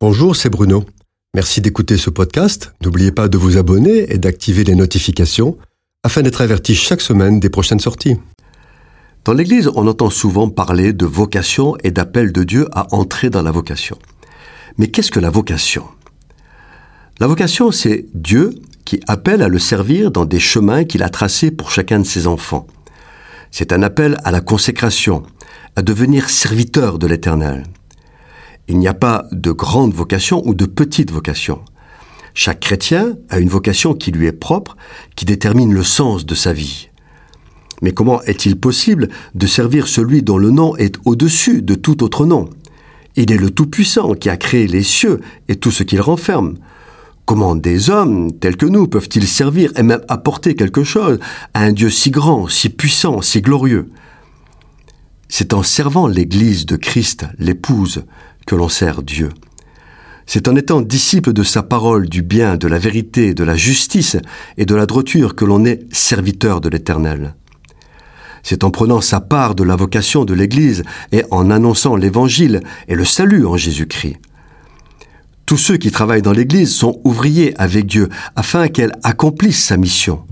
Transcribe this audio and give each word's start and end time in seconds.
Bonjour, 0.00 0.36
c'est 0.36 0.48
Bruno. 0.48 0.84
Merci 1.34 1.60
d'écouter 1.60 1.96
ce 1.96 2.08
podcast. 2.08 2.72
N'oubliez 2.84 3.10
pas 3.10 3.26
de 3.26 3.36
vous 3.36 3.56
abonner 3.56 4.12
et 4.12 4.18
d'activer 4.18 4.62
les 4.62 4.76
notifications 4.76 5.58
afin 6.04 6.22
d'être 6.22 6.40
averti 6.40 6.76
chaque 6.76 7.00
semaine 7.00 7.40
des 7.40 7.50
prochaines 7.50 7.80
sorties. 7.80 8.16
Dans 9.24 9.32
l'Église, 9.32 9.68
on 9.74 9.88
entend 9.88 10.08
souvent 10.08 10.50
parler 10.50 10.92
de 10.92 11.04
vocation 11.04 11.76
et 11.82 11.90
d'appel 11.90 12.30
de 12.30 12.44
Dieu 12.44 12.68
à 12.70 12.94
entrer 12.94 13.28
dans 13.28 13.42
la 13.42 13.50
vocation. 13.50 13.98
Mais 14.76 14.86
qu'est-ce 14.86 15.10
que 15.10 15.18
la 15.18 15.30
vocation? 15.30 15.84
La 17.18 17.26
vocation, 17.26 17.72
c'est 17.72 18.06
Dieu 18.14 18.54
qui 18.84 19.00
appelle 19.08 19.42
à 19.42 19.48
le 19.48 19.58
servir 19.58 20.12
dans 20.12 20.26
des 20.26 20.38
chemins 20.38 20.84
qu'il 20.84 21.02
a 21.02 21.08
tracés 21.08 21.50
pour 21.50 21.72
chacun 21.72 21.98
de 21.98 22.06
ses 22.06 22.28
enfants. 22.28 22.68
C'est 23.50 23.72
un 23.72 23.82
appel 23.82 24.16
à 24.22 24.30
la 24.30 24.42
consécration, 24.42 25.24
à 25.74 25.82
devenir 25.82 26.30
serviteur 26.30 27.00
de 27.00 27.08
l'Éternel. 27.08 27.64
Il 28.68 28.78
n'y 28.78 28.88
a 28.88 28.94
pas 28.94 29.26
de 29.32 29.50
grande 29.50 29.94
vocation 29.94 30.46
ou 30.46 30.54
de 30.54 30.66
petite 30.66 31.10
vocation. 31.10 31.60
Chaque 32.34 32.60
chrétien 32.60 33.16
a 33.30 33.38
une 33.38 33.48
vocation 33.48 33.94
qui 33.94 34.12
lui 34.12 34.26
est 34.26 34.32
propre, 34.32 34.76
qui 35.16 35.24
détermine 35.24 35.72
le 35.72 35.82
sens 35.82 36.26
de 36.26 36.34
sa 36.34 36.52
vie. 36.52 36.90
Mais 37.80 37.92
comment 37.92 38.22
est-il 38.22 38.60
possible 38.60 39.08
de 39.34 39.46
servir 39.46 39.88
celui 39.88 40.22
dont 40.22 40.36
le 40.36 40.50
nom 40.50 40.76
est 40.76 40.96
au-dessus 41.06 41.62
de 41.62 41.74
tout 41.74 42.04
autre 42.04 42.26
nom? 42.26 42.50
Il 43.16 43.32
est 43.32 43.38
le 43.38 43.50
Tout-Puissant 43.50 44.12
qui 44.14 44.28
a 44.28 44.36
créé 44.36 44.66
les 44.66 44.82
cieux 44.82 45.20
et 45.48 45.56
tout 45.56 45.70
ce 45.70 45.82
qu'ils 45.82 46.02
renferment. 46.02 46.54
Comment 47.24 47.56
des 47.56 47.88
hommes 47.88 48.32
tels 48.38 48.56
que 48.56 48.66
nous 48.66 48.86
peuvent-ils 48.86 49.26
servir 49.26 49.72
et 49.76 49.82
même 49.82 50.02
apporter 50.08 50.54
quelque 50.54 50.84
chose 50.84 51.18
à 51.54 51.62
un 51.62 51.72
Dieu 51.72 51.90
si 51.90 52.10
grand, 52.10 52.48
si 52.48 52.68
puissant, 52.68 53.22
si 53.22 53.40
glorieux? 53.40 53.88
C'est 55.28 55.54
en 55.54 55.62
servant 55.62 56.06
l'Église 56.06 56.66
de 56.66 56.76
Christ, 56.76 57.26
l'épouse, 57.38 58.04
que 58.48 58.56
l'on 58.56 58.70
sert 58.70 59.02
Dieu. 59.02 59.28
C'est 60.26 60.48
en 60.48 60.56
étant 60.56 60.80
disciple 60.80 61.34
de 61.34 61.42
sa 61.42 61.62
parole, 61.62 62.08
du 62.08 62.22
bien, 62.22 62.56
de 62.56 62.66
la 62.66 62.78
vérité, 62.78 63.34
de 63.34 63.44
la 63.44 63.56
justice 63.56 64.16
et 64.56 64.64
de 64.64 64.74
la 64.74 64.86
droiture 64.86 65.36
que 65.36 65.44
l'on 65.44 65.66
est 65.66 65.80
serviteur 65.94 66.62
de 66.62 66.70
l'Éternel. 66.70 67.34
C'est 68.42 68.64
en 68.64 68.70
prenant 68.70 69.02
sa 69.02 69.20
part 69.20 69.54
de 69.54 69.64
la 69.64 69.76
vocation 69.76 70.24
de 70.24 70.32
l'Église 70.32 70.82
et 71.12 71.24
en 71.30 71.50
annonçant 71.50 71.94
l'Évangile 71.94 72.62
et 72.88 72.94
le 72.94 73.04
salut 73.04 73.44
en 73.44 73.58
Jésus-Christ. 73.58 74.16
Tous 75.44 75.58
ceux 75.58 75.76
qui 75.76 75.90
travaillent 75.90 76.22
dans 76.22 76.32
l'Église 76.32 76.74
sont 76.74 77.02
ouvriers 77.04 77.54
avec 77.60 77.84
Dieu 77.84 78.08
afin 78.34 78.68
qu'elle 78.68 78.92
accomplisse 79.02 79.62
sa 79.62 79.76
mission. 79.76 80.24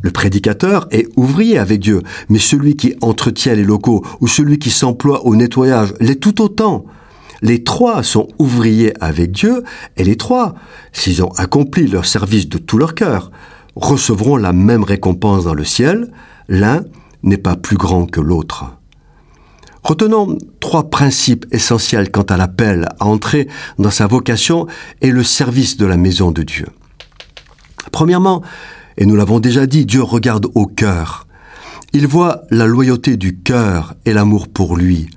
Le 0.00 0.10
prédicateur 0.10 0.88
est 0.90 1.08
ouvrier 1.16 1.58
avec 1.58 1.80
Dieu, 1.80 2.02
mais 2.30 2.38
celui 2.38 2.76
qui 2.76 2.94
entretient 3.02 3.54
les 3.54 3.64
locaux 3.64 4.06
ou 4.20 4.26
celui 4.26 4.58
qui 4.58 4.70
s'emploie 4.70 5.26
au 5.26 5.36
nettoyage 5.36 5.92
l'est 6.00 6.20
tout 6.20 6.40
autant. 6.40 6.86
Les 7.42 7.64
trois 7.64 8.02
sont 8.02 8.28
ouvriers 8.38 8.92
avec 9.02 9.32
Dieu, 9.32 9.62
et 9.96 10.04
les 10.04 10.16
trois, 10.16 10.54
s'ils 10.92 11.22
ont 11.22 11.32
accompli 11.36 11.86
leur 11.86 12.06
service 12.06 12.48
de 12.48 12.58
tout 12.58 12.78
leur 12.78 12.94
cœur, 12.94 13.30
recevront 13.74 14.36
la 14.36 14.52
même 14.52 14.84
récompense 14.84 15.44
dans 15.44 15.54
le 15.54 15.64
ciel, 15.64 16.10
l'un 16.48 16.84
n'est 17.22 17.36
pas 17.36 17.56
plus 17.56 17.76
grand 17.76 18.06
que 18.06 18.20
l'autre. 18.20 18.76
Retenons 19.82 20.38
trois 20.58 20.90
principes 20.90 21.46
essentiels 21.52 22.10
quant 22.10 22.22
à 22.22 22.36
l'appel 22.36 22.88
à 22.98 23.06
entrer 23.06 23.46
dans 23.78 23.90
sa 23.90 24.06
vocation 24.08 24.66
et 25.00 25.10
le 25.10 25.22
service 25.22 25.76
de 25.76 25.86
la 25.86 25.96
maison 25.96 26.32
de 26.32 26.42
Dieu. 26.42 26.66
Premièrement, 27.92 28.42
et 28.96 29.06
nous 29.06 29.14
l'avons 29.14 29.38
déjà 29.38 29.66
dit, 29.66 29.86
Dieu 29.86 30.02
regarde 30.02 30.46
au 30.54 30.66
cœur. 30.66 31.26
Il 31.92 32.06
voit 32.06 32.42
la 32.50 32.66
loyauté 32.66 33.16
du 33.16 33.38
cœur 33.38 33.94
et 34.04 34.12
l'amour 34.12 34.48
pour 34.48 34.76
lui, 34.76 35.08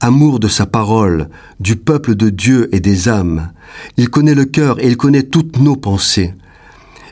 amour 0.00 0.38
de 0.38 0.48
sa 0.48 0.66
parole, 0.66 1.28
du 1.60 1.76
peuple 1.76 2.14
de 2.14 2.30
Dieu 2.30 2.68
et 2.74 2.80
des 2.80 3.08
âmes. 3.08 3.52
Il 3.96 4.08
connaît 4.08 4.34
le 4.34 4.44
cœur 4.44 4.82
et 4.82 4.86
il 4.86 4.96
connaît 4.96 5.24
toutes 5.24 5.58
nos 5.58 5.76
pensées. 5.76 6.34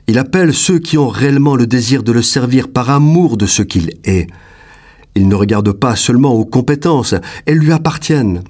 Il 0.06 0.18
appelle 0.18 0.54
ceux 0.54 0.78
qui 0.78 0.98
ont 0.98 1.08
réellement 1.08 1.56
le 1.56 1.66
désir 1.66 2.02
de 2.02 2.12
le 2.12 2.22
servir 2.22 2.68
par 2.68 2.90
amour 2.90 3.36
de 3.36 3.46
ce 3.46 3.62
qu'il 3.62 3.94
est. 4.04 4.28
Il 5.16 5.28
ne 5.28 5.34
regarde 5.34 5.72
pas 5.72 5.96
seulement 5.96 6.32
aux 6.32 6.44
compétences, 6.44 7.14
elles 7.46 7.58
lui 7.58 7.72
appartiennent. 7.72 8.42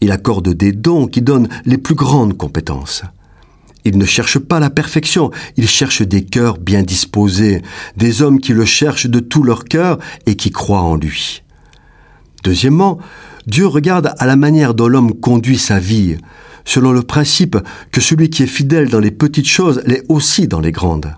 Il 0.00 0.10
accorde 0.10 0.48
des 0.48 0.72
dons 0.72 1.06
qui 1.06 1.22
donnent 1.22 1.48
les 1.64 1.78
plus 1.78 1.94
grandes 1.94 2.36
compétences. 2.36 3.02
Il 3.84 3.98
ne 3.98 4.04
cherche 4.04 4.40
pas 4.40 4.58
la 4.58 4.68
perfection, 4.68 5.30
il 5.56 5.68
cherche 5.68 6.02
des 6.02 6.24
cœurs 6.24 6.58
bien 6.58 6.82
disposés, 6.82 7.62
des 7.96 8.20
hommes 8.20 8.40
qui 8.40 8.52
le 8.52 8.64
cherchent 8.64 9.06
de 9.06 9.20
tout 9.20 9.44
leur 9.44 9.64
cœur 9.64 9.98
et 10.26 10.34
qui 10.34 10.50
croient 10.50 10.82
en 10.82 10.96
lui. 10.96 11.44
Deuxièmement, 12.42 12.98
Dieu 13.46 13.66
regarde 13.66 14.12
à 14.18 14.26
la 14.26 14.34
manière 14.34 14.74
dont 14.74 14.88
l'homme 14.88 15.14
conduit 15.14 15.58
sa 15.58 15.78
vie, 15.78 16.16
selon 16.64 16.92
le 16.92 17.02
principe 17.02 17.56
que 17.92 18.00
celui 18.00 18.28
qui 18.28 18.42
est 18.42 18.48
fidèle 18.48 18.88
dans 18.88 18.98
les 18.98 19.12
petites 19.12 19.46
choses 19.46 19.82
l'est 19.86 20.02
aussi 20.08 20.48
dans 20.48 20.60
les 20.60 20.72
grandes. 20.72 21.14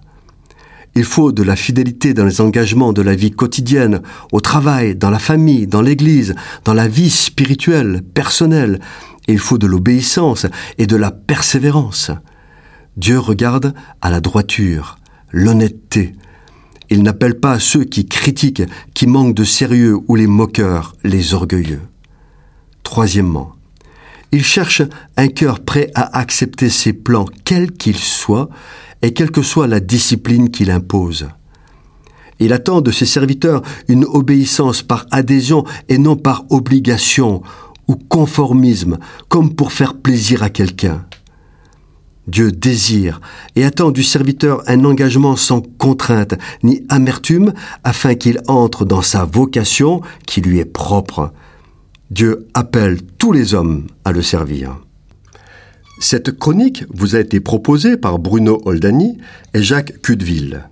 Il 0.94 1.04
faut 1.04 1.32
de 1.32 1.42
la 1.42 1.56
fidélité 1.56 2.12
dans 2.12 2.26
les 2.26 2.40
engagements 2.42 2.92
de 2.92 3.00
la 3.02 3.14
vie 3.14 3.30
quotidienne, 3.30 4.02
au 4.32 4.40
travail, 4.40 4.94
dans 4.94 5.10
la 5.10 5.18
famille, 5.18 5.66
dans 5.66 5.80
l'église, 5.80 6.34
dans 6.64 6.74
la 6.74 6.88
vie 6.88 7.08
spirituelle, 7.08 8.02
personnelle. 8.02 8.80
Il 9.26 9.38
faut 9.38 9.58
de 9.58 9.66
l'obéissance 9.66 10.46
et 10.76 10.86
de 10.86 10.96
la 10.96 11.10
persévérance. 11.10 12.10
Dieu 12.96 13.18
regarde 13.18 13.74
à 14.02 14.10
la 14.10 14.20
droiture, 14.20 14.98
l'honnêteté. 15.30 16.14
Il 16.90 17.02
n'appelle 17.02 17.38
pas 17.38 17.58
ceux 17.58 17.84
qui 17.84 18.06
critiquent, 18.06 18.64
qui 18.92 19.06
manquent 19.06 19.34
de 19.34 19.44
sérieux 19.44 19.98
ou 20.08 20.16
les 20.16 20.26
moqueurs, 20.26 20.94
les 21.04 21.32
orgueilleux. 21.32 21.80
Troisièmement, 22.88 23.53
il 24.32 24.43
cherche 24.43 24.81
un 25.19 25.28
cœur 25.28 25.60
prêt 25.60 25.91
à 25.94 26.19
accepter 26.19 26.71
ses 26.71 26.94
plans, 26.94 27.26
quels 27.44 27.71
qu'ils 27.71 27.99
soient, 27.99 28.49
et 29.03 29.12
quelle 29.12 29.31
que 29.31 29.43
soit 29.43 29.66
la 29.66 29.78
discipline 29.78 30.49
qu'il 30.49 30.71
impose. 30.71 31.28
Il 32.41 32.54
attend 32.54 32.81
de 32.81 32.91
ses 32.91 33.04
serviteurs 33.04 33.60
une 33.88 34.06
obéissance 34.06 34.81
par 34.81 35.04
adhésion 35.10 35.65
et 35.91 35.99
non 35.99 36.16
par 36.16 36.47
obligation 36.49 37.43
ou 37.88 37.97
conformisme, 37.97 38.97
comme 39.28 39.55
pour 39.55 39.72
faire 39.72 39.94
plaisir 39.94 40.43
à 40.43 40.49
quelqu'un. 40.49 41.05
Dieu 42.26 42.53
désire 42.53 43.20
et 43.55 43.66
attend 43.66 43.91
du 43.91 44.03
serviteur 44.03 44.62
un 44.66 44.87
engagement 44.87 45.37
sans 45.37 45.60
contrainte 45.60 46.37
ni 46.62 46.87
amertume 46.88 47.53
afin 47.84 48.15
qu'il 48.15 48.41
entre 48.49 48.87
dans 48.87 49.03
sa 49.03 49.26
vocation 49.26 50.00
qui 50.25 50.41
lui 50.41 50.59
est 50.59 50.65
propre, 50.65 51.34
Dieu 52.10 52.48
appelle 52.54 53.02
tous 53.19 53.32
les 53.32 53.52
hommes 53.54 53.86
à 54.04 54.12
le 54.12 54.22
servir. 54.22 54.80
Cette 56.00 56.38
chronique 56.38 56.84
vous 56.88 57.16
a 57.16 57.20
été 57.20 57.41
proposée 57.41 57.96
par 57.96 58.19
Bruno 58.19 58.62
Oldani 58.64 59.19
et 59.52 59.62
Jacques 59.62 60.00
Cudeville. 60.00 60.69